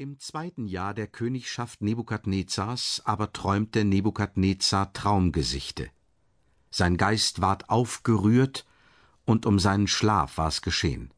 [0.00, 5.90] Im zweiten Jahr der Königschaft Nebukadnezars aber träumte Nebukadnezar Traumgesichte.
[6.70, 8.64] Sein Geist ward aufgerührt,
[9.24, 11.12] und um seinen Schlaf war's geschehen.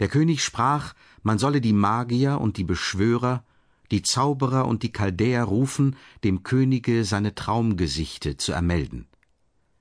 [0.00, 3.42] Der König sprach, man solle die Magier und die Beschwörer,
[3.90, 9.08] die Zauberer und die Chaldäer rufen, dem Könige seine Traumgesichte zu ermelden.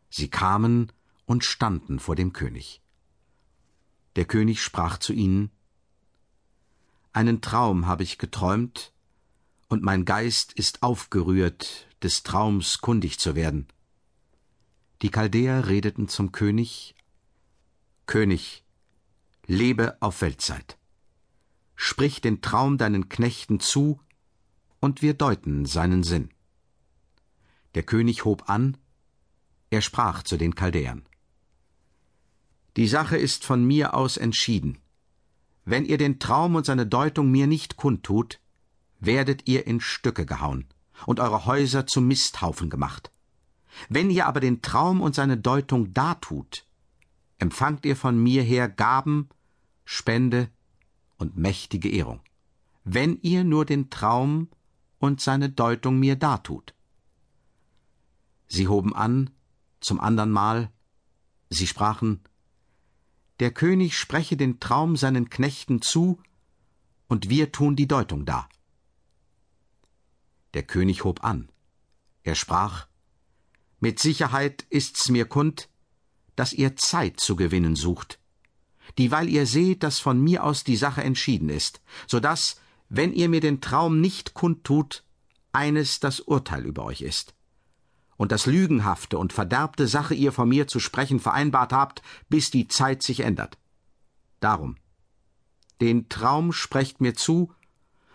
[0.09, 0.93] Sie kamen
[1.25, 2.81] und standen vor dem König.
[4.15, 5.51] Der König sprach zu ihnen,
[7.17, 8.93] einen Traum habe ich geträumt,
[9.69, 13.65] und mein Geist ist aufgerührt, des Traums kundig zu werden.
[15.01, 16.93] Die Chaldäer redeten zum König
[18.05, 18.63] König,
[19.47, 20.77] lebe auf Weltzeit.
[21.75, 23.99] Sprich den Traum deinen Knechten zu,
[24.79, 26.29] und wir deuten seinen Sinn.
[27.73, 28.77] Der König hob an,
[29.71, 31.03] er sprach zu den Chaldäern
[32.75, 34.77] Die Sache ist von mir aus entschieden.
[35.69, 38.39] Wenn ihr den Traum und seine Deutung mir nicht kundtut,
[39.01, 40.63] werdet ihr in Stücke gehauen
[41.05, 43.11] und eure Häuser zu Misthaufen gemacht.
[43.89, 46.65] Wenn ihr aber den Traum und seine Deutung dartut,
[47.37, 49.27] empfangt ihr von mir her Gaben,
[49.83, 50.49] Spende
[51.17, 52.21] und mächtige Ehrung.
[52.85, 54.47] Wenn ihr nur den Traum
[54.99, 56.75] und seine Deutung mir dartut.
[58.47, 59.31] Sie hoben an,
[59.81, 60.71] zum andern Mal,
[61.49, 62.21] sie sprachen,
[63.39, 66.19] der König spreche den Traum seinen Knechten zu,
[67.07, 68.49] und wir tun die Deutung dar.
[70.53, 71.49] Der König hob an.
[72.23, 72.87] Er sprach
[73.79, 75.69] Mit Sicherheit ist's mir kund,
[76.35, 78.19] dass ihr Zeit zu gewinnen sucht,
[78.97, 83.29] dieweil ihr seht, dass von mir aus die Sache entschieden ist, so dass, wenn ihr
[83.29, 85.03] mir den Traum nicht kundtut,
[85.53, 87.36] eines das Urteil über euch ist
[88.17, 92.67] und das lügenhafte und verderbte Sache ihr von mir zu sprechen vereinbart habt, bis die
[92.67, 93.57] Zeit sich ändert.
[94.39, 94.75] Darum,
[95.79, 97.53] den Traum sprecht mir zu,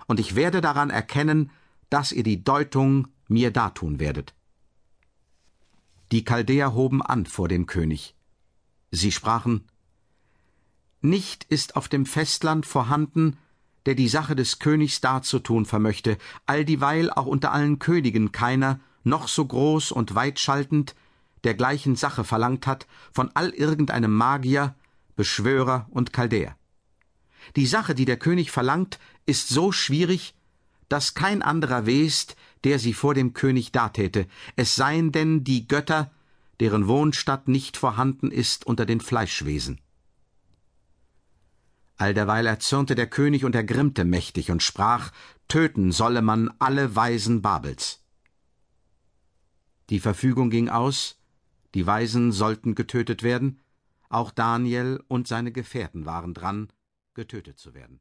[0.06, 1.50] und ich werde daran erkennen,
[1.88, 4.34] dass ihr die Deutung mir dartun werdet.
[6.10, 8.14] Die Chaldäer hoben an vor dem König.
[8.90, 9.64] Sie sprachen,
[11.00, 13.38] Nicht ist auf dem Festland vorhanden,
[13.86, 19.28] der die Sache des Königs darzutun vermöchte, all dieweil auch unter allen Königen keiner, noch
[19.28, 20.94] so groß und weitschaltend,
[21.44, 24.74] der gleichen Sache verlangt hat von all irgendeinem Magier,
[25.16, 26.56] Beschwörer und Chaldäer.
[27.56, 30.34] Die Sache, die der König verlangt, ist so schwierig,
[30.88, 34.26] dass kein anderer west, der sie vor dem König datäte,
[34.56, 36.10] es seien denn die Götter,
[36.60, 39.80] deren Wohnstatt nicht vorhanden ist unter den Fleischwesen.
[41.96, 45.12] Allderweil erzürnte der König und ergrimmte mächtig und sprach,
[45.48, 48.01] töten solle man alle Weisen Babels.
[49.92, 51.20] Die Verfügung ging aus,
[51.74, 53.60] die Weisen sollten getötet werden,
[54.08, 56.72] auch Daniel und seine Gefährten waren dran,
[57.12, 58.00] getötet zu werden.